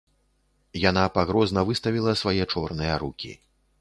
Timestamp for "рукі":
3.05-3.31